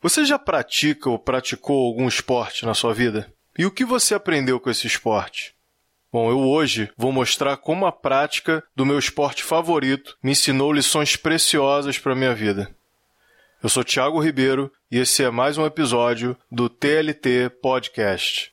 [0.00, 3.32] Você já pratica ou praticou algum esporte na sua vida?
[3.58, 5.54] E o que você aprendeu com esse esporte?
[6.12, 11.16] Bom, eu hoje vou mostrar como a prática do meu esporte favorito me ensinou lições
[11.16, 12.70] preciosas para a minha vida.
[13.60, 18.52] Eu sou Thiago Ribeiro e esse é mais um episódio do TLT Podcast.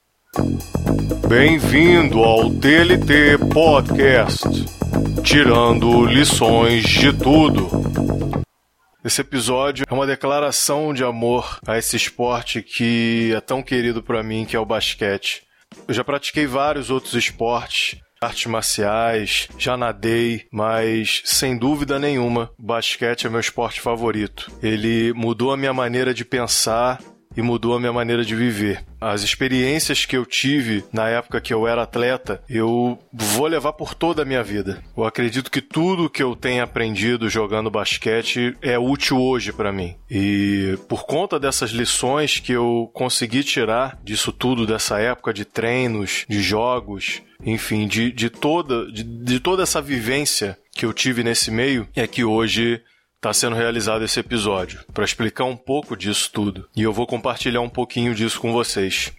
[1.30, 4.48] Bem-vindo ao TLT Podcast,
[5.23, 7.70] tirando lições de tudo.
[9.05, 14.23] Esse episódio é uma declaração de amor a esse esporte que é tão querido para
[14.23, 15.43] mim, que é o basquete.
[15.87, 23.27] Eu já pratiquei vários outros esportes, artes marciais, já nadei, mas sem dúvida nenhuma, basquete
[23.27, 24.51] é meu esporte favorito.
[24.63, 26.99] Ele mudou a minha maneira de pensar
[27.36, 28.84] e mudou a minha maneira de viver.
[29.00, 33.94] As experiências que eu tive na época que eu era atleta, eu vou levar por
[33.94, 34.81] toda a minha vida.
[34.95, 39.95] Eu acredito que tudo que eu tenho aprendido jogando basquete é útil hoje para mim.
[40.09, 46.25] E por conta dessas lições que eu consegui tirar disso tudo, dessa época de treinos,
[46.27, 51.52] de jogos, enfim, de, de, toda, de, de toda essa vivência que eu tive nesse
[51.52, 52.81] meio, é que hoje
[53.25, 56.69] está sendo realizado esse episódio, para explicar um pouco disso tudo.
[56.75, 59.11] E eu vou compartilhar um pouquinho disso com vocês.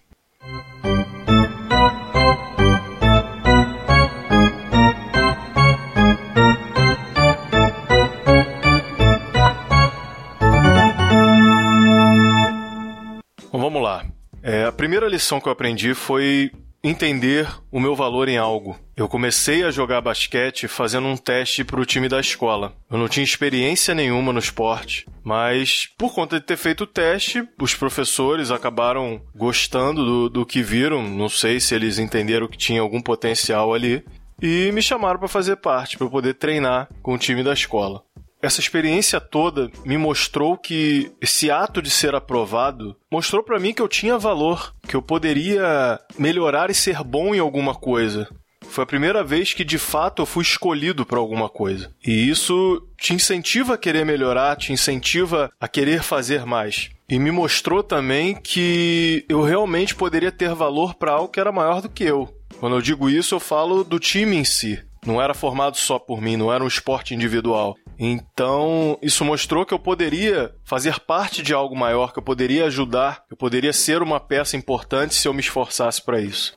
[13.51, 14.05] Bom, vamos lá.
[14.41, 16.49] É, a primeira lição que eu aprendi foi
[16.83, 18.77] entender o meu valor em algo.
[18.95, 22.73] Eu comecei a jogar basquete fazendo um teste para o time da escola.
[22.89, 27.47] Eu não tinha experiência nenhuma no esporte, mas por conta de ter feito o teste,
[27.61, 31.03] os professores acabaram gostando do, do que viram.
[31.03, 34.03] Não sei se eles entenderam que tinha algum potencial ali
[34.41, 38.06] e me chamaram para fazer parte, para poder treinar com o time da escola
[38.47, 43.81] essa experiência toda me mostrou que esse ato de ser aprovado mostrou para mim que
[43.81, 48.27] eu tinha valor, que eu poderia melhorar e ser bom em alguma coisa.
[48.61, 51.93] Foi a primeira vez que de fato eu fui escolhido para alguma coisa.
[52.05, 56.89] E isso te incentiva a querer melhorar, te incentiva a querer fazer mais.
[57.09, 61.81] E me mostrou também que eu realmente poderia ter valor para algo que era maior
[61.81, 62.33] do que eu.
[62.59, 64.81] Quando eu digo isso, eu falo do time em si.
[65.05, 67.75] Não era formado só por mim, não era um esporte individual.
[67.99, 73.25] Então, isso mostrou que eu poderia fazer parte de algo maior, que eu poderia ajudar,
[73.27, 76.55] que eu poderia ser uma peça importante se eu me esforçasse para isso.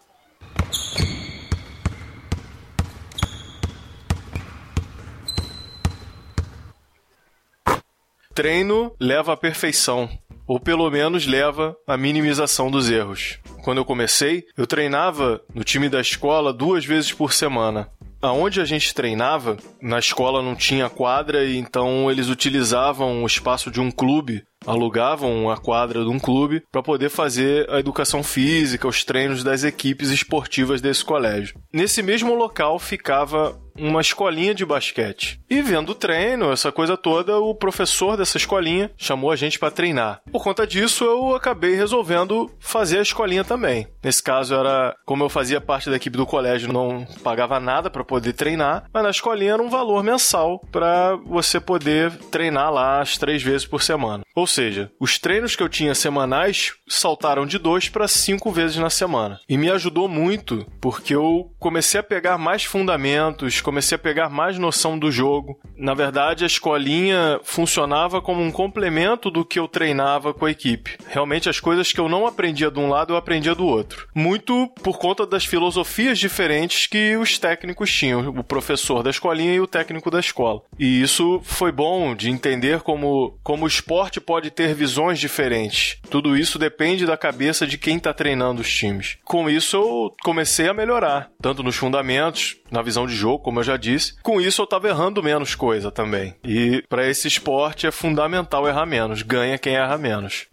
[8.35, 10.09] Treino leva à perfeição,
[10.47, 13.39] ou pelo menos leva à minimização dos erros.
[13.65, 17.91] Quando eu comecei, eu treinava no time da escola duas vezes por semana
[18.21, 23.81] aonde a gente treinava, na escola não tinha quadra então eles utilizavam o espaço de
[23.81, 29.05] um clube, alugavam a quadra de um clube para poder fazer a educação física, os
[29.05, 31.59] treinos das equipes esportivas desse colégio.
[31.73, 35.41] Nesse mesmo local ficava uma escolinha de basquete.
[35.49, 39.71] E vendo o treino, essa coisa toda, o professor dessa escolinha chamou a gente para
[39.71, 40.21] treinar.
[40.31, 43.87] Por conta disso, eu acabei resolvendo fazer a escolinha também.
[44.03, 48.05] Nesse caso era, como eu fazia parte da equipe do colégio, não pagava nada para
[48.05, 53.17] poder treinar, mas na escolinha era um valor mensal para você poder treinar lá as
[53.17, 54.23] três vezes por semana.
[54.35, 58.91] Ou seja, os treinos que eu tinha semanais saltaram de dois para cinco vezes na
[58.91, 59.41] semana.
[59.49, 64.59] E me ajudou muito porque eu comecei a pegar mais fundamentos, comecei a pegar mais
[64.59, 65.59] noção do jogo.
[65.77, 70.99] Na verdade, a escolinha funcionava como um complemento do que eu treinava com a equipe.
[71.07, 74.09] Realmente, as coisas que eu não aprendia de um lado, eu aprendia do outro.
[74.15, 79.61] Muito por conta das filosofias diferentes que os técnicos tinham, o professor da escolinha e
[79.61, 80.63] o técnico da escola.
[80.79, 85.99] E isso foi bom de entender como, como o esporte pode ter visões diferentes.
[86.09, 89.19] Tudo isso depende da cabeça de quem está treinando os times.
[89.25, 93.65] Com isso, eu comecei a melhorar, tanto nos fundamentos, na visão de jogo, como eu
[93.65, 94.15] já disse.
[94.23, 96.37] Com isso eu tava errando menos coisa também.
[96.45, 99.23] E para esse esporte é fundamental errar menos.
[99.23, 100.47] Ganha quem erra menos.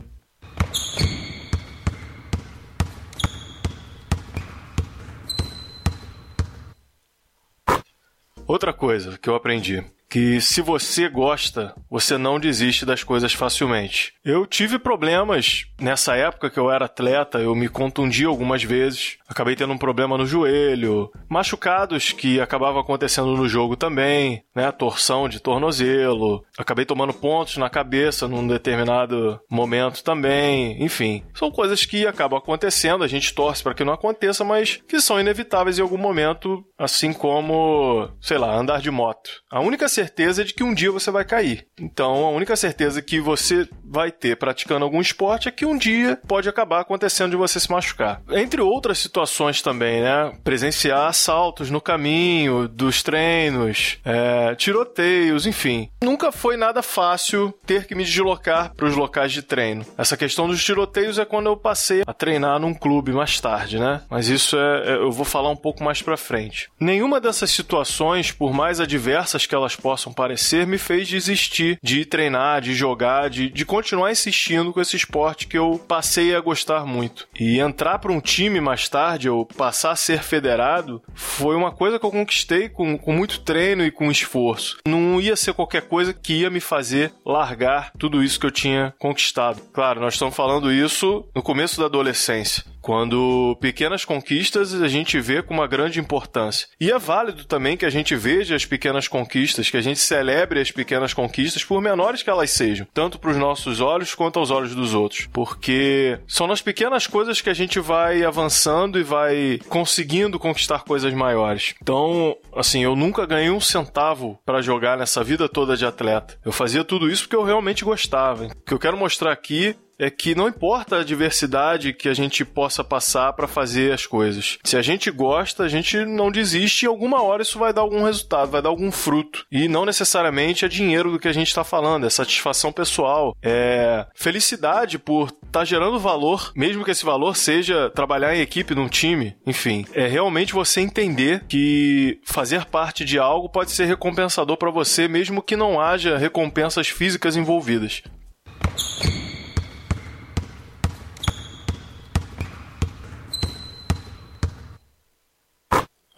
[8.47, 14.13] Outra coisa que eu aprendi que se você gosta, você não desiste das coisas facilmente.
[14.23, 19.55] Eu tive problemas nessa época que eu era atleta, eu me contundi algumas vezes, acabei
[19.55, 25.39] tendo um problema no joelho, machucados que acabavam acontecendo no jogo também, né, torção de
[25.39, 32.39] tornozelo, acabei tomando pontos na cabeça num determinado momento também, enfim, são coisas que acabam
[32.39, 36.63] acontecendo, a gente torce para que não aconteça, mas que são inevitáveis em algum momento,
[36.77, 39.29] assim como, sei lá, andar de moto.
[39.49, 41.67] A única certeza de que um dia você vai cair.
[41.79, 46.19] Então, a única certeza que você vai ter praticando algum esporte é que um dia
[46.27, 48.21] pode acabar acontecendo de você se machucar.
[48.31, 50.33] Entre outras situações também, né?
[50.43, 55.89] Presenciar assaltos no caminho dos treinos, é, tiroteios, enfim.
[56.01, 59.85] Nunca foi nada fácil ter que me deslocar para os locais de treino.
[59.97, 64.01] Essa questão dos tiroteios é quando eu passei a treinar num clube mais tarde, né?
[64.09, 66.69] Mas isso é, é eu vou falar um pouco mais para frente.
[66.79, 72.59] Nenhuma dessas situações, por mais adversas que elas possam parecer, me fez desistir de treinar,
[72.59, 77.25] de jogar, de, de continuar insistindo com esse esporte que eu passei a gostar muito.
[77.39, 81.97] E entrar para um time mais tarde, ou passar a ser federado, foi uma coisa
[81.97, 84.75] que eu conquistei com, com muito treino e com esforço.
[84.85, 88.93] Não ia ser qualquer coisa que ia me fazer largar tudo isso que eu tinha
[88.99, 89.61] conquistado.
[89.71, 92.65] Claro, nós estamos falando isso no começo da adolescência.
[92.87, 96.69] Quando pequenas conquistas a gente vê com uma grande importância.
[96.79, 100.61] E é válido também que a gente veja as pequenas conquistas, que a gente celebre
[100.61, 104.51] as pequenas conquistas, por menores que elas sejam, tanto para os nossos olhos quanto aos
[104.51, 105.27] olhos dos outros.
[105.33, 111.13] Porque são nas pequenas coisas que a gente vai avançando e vai conseguindo conquistar coisas
[111.13, 111.75] maiores.
[111.81, 116.39] Então, assim, eu nunca ganhei um centavo para jogar nessa vida toda de atleta.
[116.45, 118.45] Eu fazia tudo isso porque eu realmente gostava.
[118.45, 122.45] O que eu quero mostrar aqui é que não importa a diversidade que a gente
[122.45, 124.57] possa passar para fazer as coisas.
[124.63, 128.03] Se a gente gosta, a gente não desiste e alguma hora isso vai dar algum
[128.03, 129.45] resultado, vai dar algum fruto.
[129.51, 134.05] E não necessariamente é dinheiro do que a gente está falando, é satisfação pessoal, é
[134.15, 138.87] felicidade por estar tá gerando valor, mesmo que esse valor seja trabalhar em equipe num
[138.87, 139.85] time, enfim.
[139.93, 145.41] É realmente você entender que fazer parte de algo pode ser recompensador para você, mesmo
[145.41, 148.03] que não haja recompensas físicas envolvidas.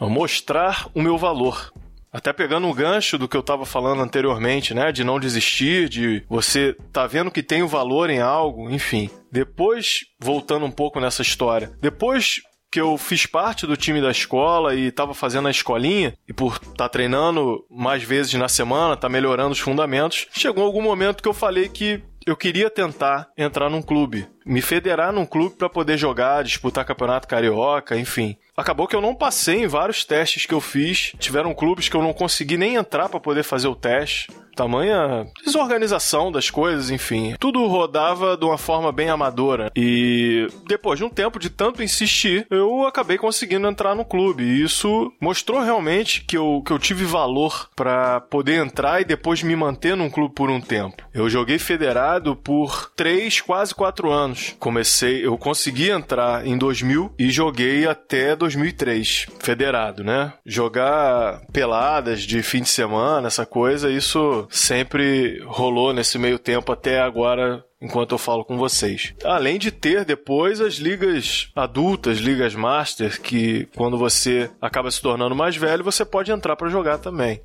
[0.09, 1.71] Mostrar o meu valor.
[2.11, 4.91] Até pegando um gancho do que eu estava falando anteriormente, né?
[4.91, 9.09] De não desistir, de você tá vendo que tem o valor em algo, enfim.
[9.31, 12.41] Depois, voltando um pouco nessa história, depois
[12.71, 16.53] que eu fiz parte do time da escola e estava fazendo a escolinha, e por
[16.55, 21.29] estar tá treinando mais vezes na semana, tá melhorando os fundamentos, chegou algum momento que
[21.29, 25.97] eu falei que eu queria tentar entrar num clube, me federar num clube para poder
[25.97, 28.37] jogar, disputar campeonato carioca, enfim.
[28.59, 31.13] Acabou que eu não passei em vários testes que eu fiz.
[31.17, 34.29] Tiveram clubes que eu não consegui nem entrar para poder fazer o teste
[34.59, 37.33] tamanha desorganização das coisas, enfim.
[37.39, 39.71] Tudo rodava de uma forma bem amadora.
[39.73, 44.43] E depois de um tempo de tanto insistir, eu acabei conseguindo entrar no clube.
[44.43, 49.41] E isso mostrou realmente que eu, que eu tive valor para poder entrar e depois
[49.41, 51.03] me manter num clube por um tempo.
[51.13, 54.55] Eu joguei federado por três, quase quatro anos.
[54.59, 60.33] Comecei, eu consegui entrar em 2000 e joguei até 2003, federado, né?
[60.45, 66.99] Jogar peladas de fim de semana, essa coisa, isso sempre rolou nesse meio tempo até
[66.99, 69.13] agora enquanto eu falo com vocês.
[69.23, 75.35] Além de ter depois as ligas adultas, ligas master, que quando você acaba se tornando
[75.35, 77.41] mais velho, você pode entrar para jogar também.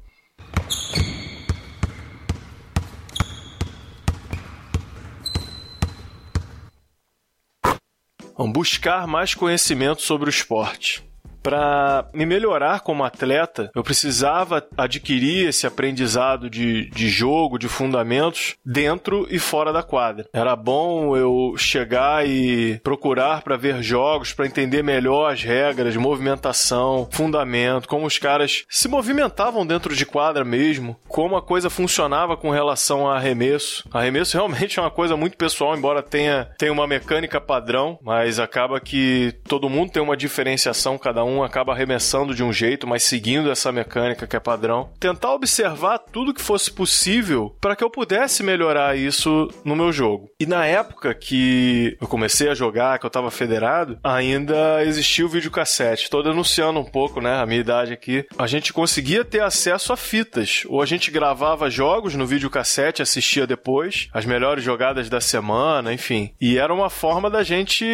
[8.37, 11.05] Vamos buscar mais conhecimento sobre o esporte
[11.45, 18.57] para me melhorar como atleta, eu precisava adquirir esse aprendizado de, de jogo, de fundamentos,
[18.65, 20.27] dentro e fora da quadra.
[20.33, 27.07] Era bom eu chegar e procurar para ver jogos, para entender melhor as regras, movimentação,
[27.13, 32.49] fundamento, como os caras se movimentavam dentro de quadra mesmo, como a coisa funcionava com
[32.49, 33.87] relação a arremesso.
[33.93, 38.81] Arremesso realmente é uma coisa muito pessoal, embora tenha, tenha uma mecânica padrão, mas acaba
[38.81, 43.03] que todo mundo tem uma diferenciação, cada um um acaba arremessando de um jeito, mas
[43.03, 44.91] seguindo essa mecânica que é padrão.
[44.99, 50.31] Tentar observar tudo que fosse possível para que eu pudesse melhorar isso no meu jogo.
[50.39, 55.29] E na época que eu comecei a jogar, que eu estava federado, ainda existia o
[55.29, 56.05] videocassete.
[56.05, 58.25] Estou denunciando um pouco, né, a minha idade aqui.
[58.39, 63.47] A gente conseguia ter acesso a fitas, ou a gente gravava jogos no videocassete, assistia
[63.47, 66.33] depois, as melhores jogadas da semana, enfim.
[66.41, 67.85] E era uma forma da gente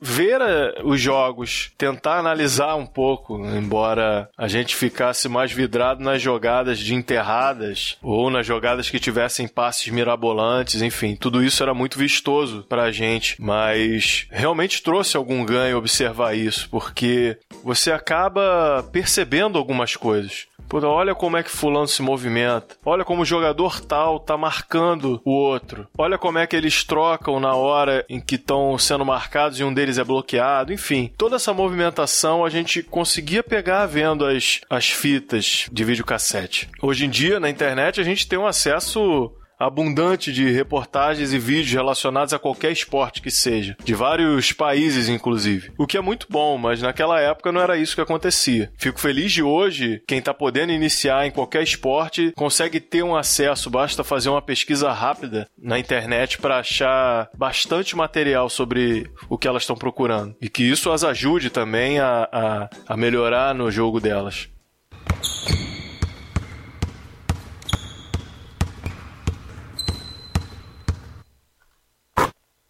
[0.00, 6.20] ver eh, os jogos, tentar analisar um pouco, embora a gente ficasse mais vidrado nas
[6.20, 11.98] jogadas de enterradas ou nas jogadas que tivessem passes mirabolantes, enfim, tudo isso era muito
[11.98, 19.96] vistoso pra gente, mas realmente trouxe algum ganho observar isso, porque você acaba percebendo algumas
[19.96, 20.46] coisas.
[20.72, 22.78] Puta, olha como é que fulano se movimenta.
[22.82, 25.86] Olha como o jogador tal tá marcando o outro.
[25.98, 29.74] Olha como é que eles trocam na hora em que estão sendo marcados e um
[29.74, 30.72] deles é bloqueado.
[30.72, 36.70] Enfim, toda essa movimentação a gente conseguia pegar vendo as, as fitas de videocassete.
[36.80, 39.30] Hoje em dia, na internet, a gente tem um acesso
[39.66, 45.72] abundante de reportagens e vídeos relacionados a qualquer esporte que seja, de vários países inclusive.
[45.78, 48.70] O que é muito bom, mas naquela época não era isso que acontecia.
[48.76, 53.70] Fico feliz de hoje, quem está podendo iniciar em qualquer esporte consegue ter um acesso,
[53.70, 59.62] basta fazer uma pesquisa rápida na internet para achar bastante material sobre o que elas
[59.62, 60.34] estão procurando.
[60.40, 64.48] E que isso as ajude também a, a, a melhorar no jogo delas.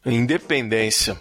[0.05, 1.17] Independência.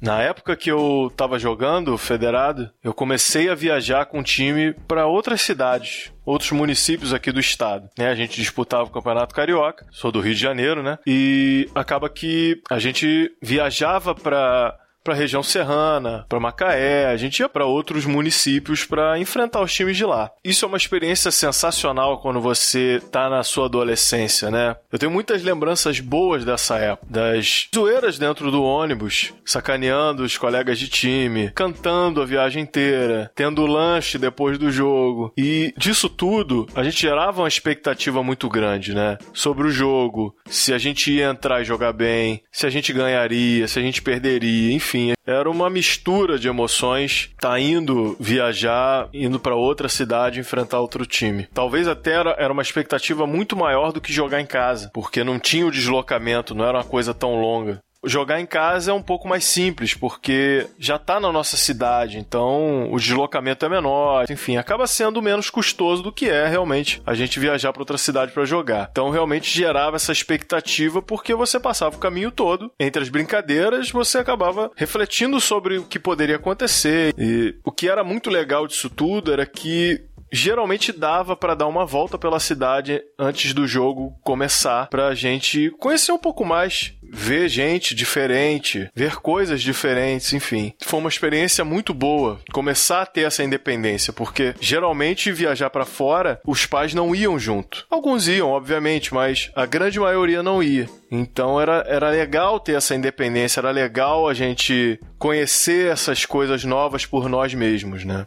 [0.00, 5.06] Na época que eu estava jogando federado, eu comecei a viajar com o time para
[5.06, 7.90] outras cidades, outros municípios aqui do estado.
[7.98, 8.08] Né?
[8.08, 10.98] A gente disputava o Campeonato Carioca, sou do Rio de Janeiro, né?
[11.06, 17.40] E acaba que a gente viajava para para a região serrana, para Macaé, a gente
[17.40, 20.30] ia para outros municípios para enfrentar os times de lá.
[20.44, 24.76] Isso é uma experiência sensacional quando você está na sua adolescência, né?
[24.92, 30.78] Eu tenho muitas lembranças boas dessa época, das zoeiras dentro do ônibus, sacaneando os colegas
[30.78, 35.32] de time, cantando a viagem inteira, tendo lanche depois do jogo.
[35.36, 39.16] E disso tudo, a gente gerava uma expectativa muito grande, né?
[39.32, 43.66] Sobre o jogo, se a gente ia entrar e jogar bem, se a gente ganharia,
[43.66, 47.30] se a gente perderia, enfim enfim, era uma mistura de emoções.
[47.38, 51.48] Tá indo viajar, indo para outra cidade enfrentar outro time.
[51.54, 55.38] Talvez até era, era uma expectativa muito maior do que jogar em casa, porque não
[55.38, 57.80] tinha o deslocamento, não era uma coisa tão longa.
[58.04, 62.90] Jogar em casa é um pouco mais simples, porque já está na nossa cidade, então
[62.90, 67.38] o deslocamento é menor, enfim, acaba sendo menos custoso do que é realmente a gente
[67.38, 68.88] viajar para outra cidade para jogar.
[68.90, 74.18] Então realmente gerava essa expectativa porque você passava o caminho todo entre as brincadeiras, você
[74.18, 77.12] acabava refletindo sobre o que poderia acontecer.
[77.18, 81.84] E o que era muito legal disso tudo era que geralmente dava para dar uma
[81.84, 87.94] volta pela cidade antes do jogo começar, pra gente conhecer um pouco mais, ver gente
[87.94, 90.72] diferente, ver coisas diferentes, enfim.
[90.82, 96.40] Foi uma experiência muito boa começar a ter essa independência, porque geralmente viajar para fora,
[96.46, 97.86] os pais não iam junto.
[97.90, 100.88] Alguns iam, obviamente, mas a grande maioria não ia.
[101.10, 107.04] Então era, era legal ter essa independência, era legal a gente conhecer essas coisas novas
[107.04, 108.26] por nós mesmos, né?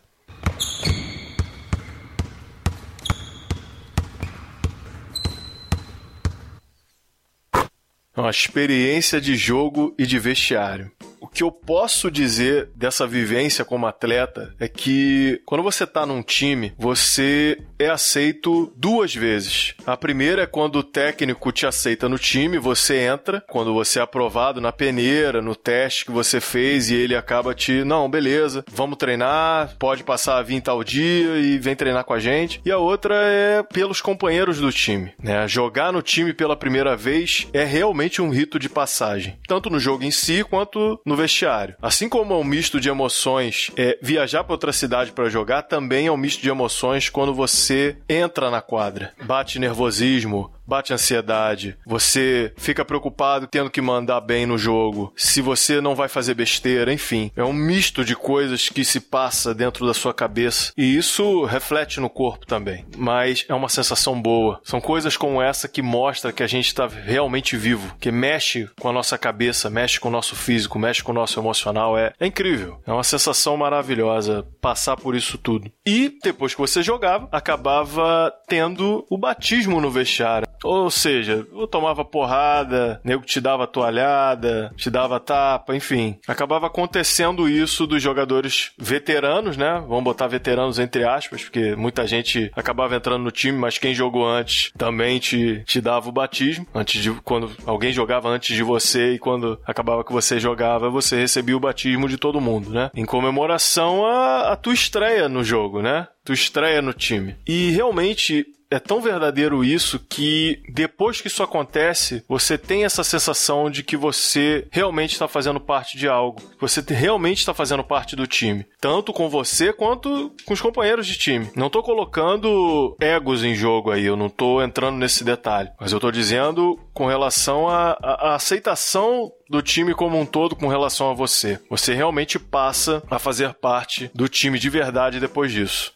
[8.23, 10.89] Uma experiência de jogo e de vestiário.
[11.33, 16.73] Que eu posso dizer dessa vivência como atleta é que quando você tá num time,
[16.77, 19.73] você é aceito duas vezes.
[19.85, 24.03] A primeira é quando o técnico te aceita no time, você entra, quando você é
[24.03, 28.97] aprovado na peneira, no teste que você fez e ele acaba te, não, beleza, vamos
[28.97, 32.61] treinar, pode passar a vir tal dia e vem treinar com a gente.
[32.63, 35.47] E a outra é pelos companheiros do time, né?
[35.47, 40.03] Jogar no time pela primeira vez é realmente um rito de passagem, tanto no jogo
[40.03, 41.75] em si quanto no vestiário.
[41.81, 46.07] Assim como é um misto de emoções é, viajar para outra cidade para jogar, também
[46.07, 49.13] é um misto de emoções quando você entra na quadra.
[49.23, 55.81] Bate nervosismo, bate ansiedade, você fica preocupado tendo que mandar bem no jogo, se você
[55.81, 57.31] não vai fazer besteira, enfim.
[57.35, 61.99] É um misto de coisas que se passa dentro da sua cabeça e isso reflete
[61.99, 62.85] no corpo também.
[62.97, 64.59] Mas é uma sensação boa.
[64.63, 68.89] São coisas como essa que mostra que a gente está realmente vivo, que mexe com
[68.89, 71.97] a nossa cabeça, mexe com o nosso físico, mexe com o nosso emocional.
[71.97, 72.81] É, é incrível.
[72.85, 75.71] É uma sensação maravilhosa passar por isso tudo.
[75.85, 80.47] E depois que você jogava, acabava tendo o batismo no vestiário.
[80.63, 86.17] Ou seja, eu tomava porrada, nego te dava toalhada, te dava tapa, enfim.
[86.27, 89.83] Acabava acontecendo isso dos jogadores veteranos, né?
[89.87, 94.27] Vamos botar veteranos entre aspas, porque muita gente acabava entrando no time, mas quem jogou
[94.27, 96.67] antes também te, te dava o batismo.
[96.73, 101.17] Antes de quando alguém jogava antes de você e quando acabava que você jogava, você
[101.17, 102.89] recebia o batismo de todo mundo, né?
[102.95, 106.07] Em comemoração a, a tua estreia no jogo, né?
[106.23, 107.35] Tu estreia no time.
[107.45, 113.69] E realmente é tão verdadeiro isso que depois que isso acontece, você tem essa sensação
[113.69, 116.41] de que você realmente está fazendo parte de algo.
[116.59, 118.65] Você realmente está fazendo parte do time.
[118.81, 121.51] Tanto com você quanto com os companheiros de time.
[121.55, 125.69] Não estou colocando egos em jogo aí, eu não estou entrando nesse detalhe.
[125.79, 131.11] Mas eu estou dizendo com relação à aceitação do time como um todo com relação
[131.11, 131.59] a você.
[131.69, 135.93] Você realmente passa a fazer parte do time de verdade depois disso.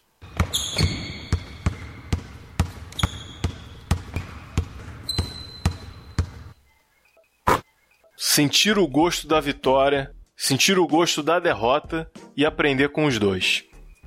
[8.16, 13.64] Sentir o gosto da vitória, sentir o gosto da derrota e aprender com os dois.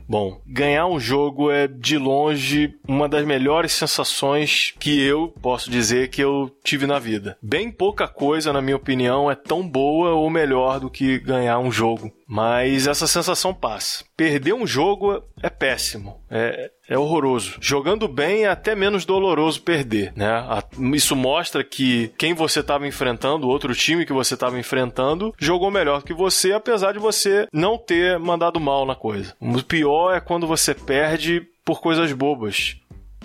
[0.09, 6.11] Bom, ganhar um jogo é de longe uma das melhores sensações que eu posso dizer
[6.11, 7.39] que eu tive na vida.
[7.41, 11.71] Bem pouca coisa, na minha opinião, é tão boa ou melhor do que ganhar um
[11.71, 12.13] jogo.
[12.31, 14.05] Mas essa sensação passa.
[14.17, 17.57] Perder um jogo é péssimo, é, é horroroso.
[17.61, 20.31] Jogando bem é até menos doloroso perder, né?
[20.95, 25.73] Isso mostra que quem você estava enfrentando, o outro time que você estava enfrentando, jogou
[25.73, 29.35] melhor que você, apesar de você não ter mandado mal na coisa.
[29.41, 32.77] O pior é quando você perde por coisas bobas.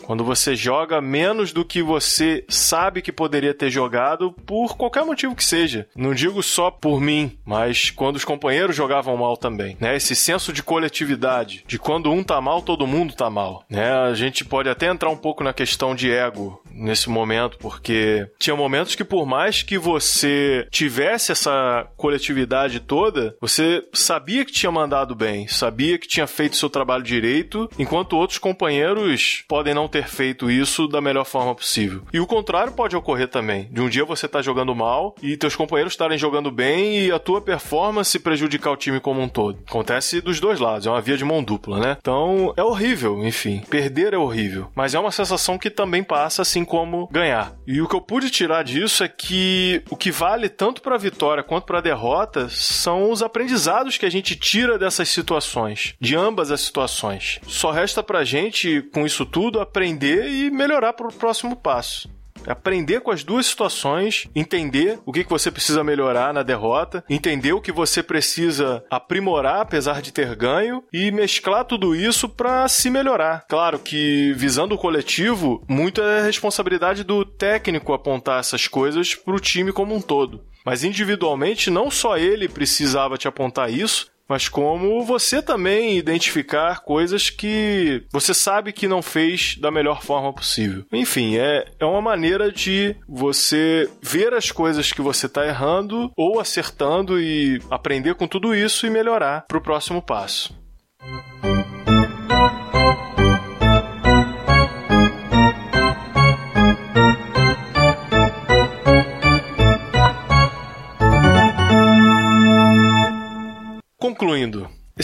[0.05, 5.35] Quando você joga menos do que você sabe que poderia ter jogado por qualquer motivo
[5.35, 5.87] que seja.
[5.95, 9.95] Não digo só por mim, mas quando os companheiros jogavam mal também, né?
[9.95, 13.91] Esse senso de coletividade, de quando um tá mal, todo mundo tá mal, né?
[13.91, 18.55] A gente pode até entrar um pouco na questão de ego nesse momento, porque tinha
[18.55, 25.15] momentos que por mais que você tivesse essa coletividade toda, você sabia que tinha mandado
[25.15, 30.49] bem, sabia que tinha feito seu trabalho direito, enquanto outros companheiros podem não ter feito
[30.49, 32.03] isso da melhor forma possível.
[32.13, 33.67] E o contrário pode ocorrer também.
[33.71, 37.19] De um dia você tá jogando mal e teus companheiros estarem jogando bem e a
[37.19, 39.59] tua performance prejudicar o time como um todo.
[39.67, 41.97] Acontece dos dois lados, é uma via de mão dupla, né?
[41.99, 43.61] Então é horrível, enfim.
[43.69, 44.69] Perder é horrível.
[44.75, 47.53] Mas é uma sensação que também passa assim como ganhar.
[47.65, 50.99] E o que eu pude tirar disso é que o que vale tanto para a
[50.99, 56.15] vitória quanto para a derrota são os aprendizados que a gente tira dessas situações, de
[56.15, 57.39] ambas as situações.
[57.47, 62.09] Só resta pra gente com isso tudo aprender aprender e melhorar para o próximo passo
[62.47, 67.61] aprender com as duas situações, entender o que, você precisa melhorar na derrota, entender o
[67.61, 73.45] que você precisa aprimorar apesar de ter ganho e mesclar tudo isso para se melhorar.
[73.49, 79.39] Claro que visando o coletivo, muito é responsabilidade do técnico apontar essas coisas para o
[79.39, 80.43] time como um todo.
[80.63, 87.29] Mas individualmente, não só ele precisava te apontar isso, mas como você também identificar coisas
[87.29, 90.85] que você sabe que não fez da melhor forma possível.
[90.91, 96.39] Enfim, é, é uma maneira de você ver as coisas que você está errando ou
[96.39, 100.55] acertando e aprender com tudo isso e melhorar para o próximo passo.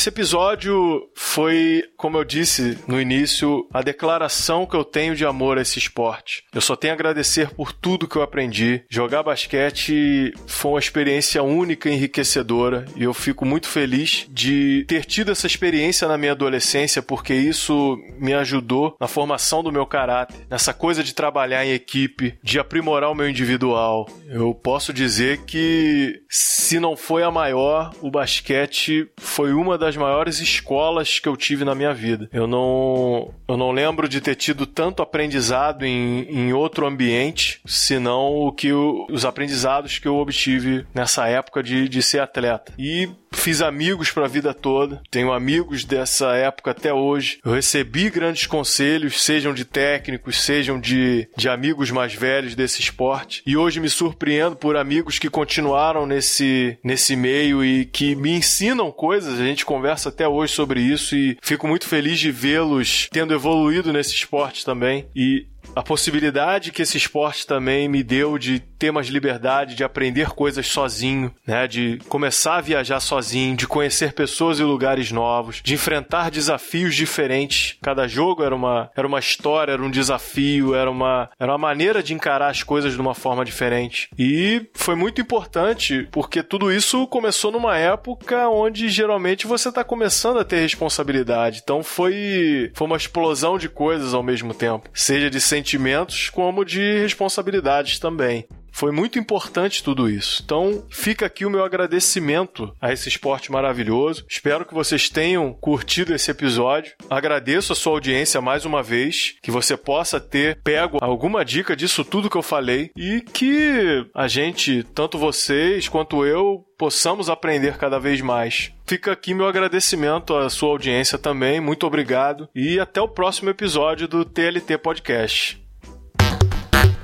[0.02, 5.60] Esse episódio foi, como eu disse no início, a declaração que eu tenho de amor
[5.60, 6.44] a esse esporte.
[6.52, 8.84] Eu só tenho a agradecer por tudo que eu aprendi.
[8.90, 15.06] Jogar basquete foi uma experiência única e enriquecedora e eu fico muito feliz de ter
[15.06, 20.48] tido essa experiência na minha adolescência porque isso me ajudou na formação do meu caráter,
[20.50, 24.10] nessa coisa de trabalhar em equipe, de aprimorar o meu individual.
[24.28, 30.40] Eu posso dizer que se não foi a maior, o basquete foi uma das maiores
[30.40, 32.30] escolas que eu tive na minha vida.
[32.32, 38.34] Eu não, eu não lembro de ter tido tanto aprendizado em, em outro ambiente, senão
[38.34, 42.74] o que o, os aprendizados que eu obtive nessa época de, de ser atleta.
[42.78, 47.40] E fiz amigos para a vida toda, tenho amigos dessa época até hoje.
[47.44, 53.42] Eu recebi grandes conselhos, sejam de técnicos, sejam de, de amigos mais velhos desse esporte.
[53.46, 58.92] E hoje me surpreendo por amigos que continuaram nesse, nesse meio e que me ensinam
[58.92, 59.40] coisas.
[59.40, 63.92] A gente conversa até hoje sobre isso e fico muito feliz de vê-los tendo evoluído
[63.92, 65.08] nesse esporte também.
[65.16, 70.30] E a possibilidade que esse esporte também me deu de ter mais liberdade, de aprender
[70.30, 71.68] coisas sozinho, né?
[71.68, 77.78] De começar a viajar sozinho, de conhecer pessoas e lugares novos, de enfrentar desafios diferentes.
[77.82, 82.02] Cada jogo era uma, era uma história, era um desafio, era uma, era uma maneira
[82.02, 84.10] de encarar as coisas de uma forma diferente.
[84.18, 90.40] E foi muito importante porque tudo isso começou numa época onde geralmente você está começando
[90.40, 91.62] a ter responsabilidade.
[91.64, 97.00] Então foi, foi uma explosão de coisas ao mesmo tempo, seja de sentimentos como de
[97.00, 98.48] responsabilidades também.
[98.72, 100.42] Foi muito importante tudo isso.
[100.46, 104.26] Então, fica aqui o meu agradecimento a esse esporte maravilhoso.
[104.30, 106.94] Espero que vocês tenham curtido esse episódio.
[107.10, 112.06] Agradeço a sua audiência mais uma vez, que você possa ter pego alguma dica disso
[112.06, 118.00] tudo que eu falei e que a gente, tanto vocês quanto eu, possamos aprender cada
[118.00, 118.72] vez mais.
[118.92, 121.62] Fica aqui meu agradecimento à sua audiência também.
[121.62, 125.66] Muito obrigado e até o próximo episódio do TLT Podcast.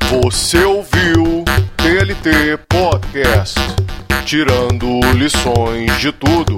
[0.10, 1.45] Você ouviu
[1.78, 3.58] TLT Podcast,
[4.26, 6.58] tirando lições de tudo.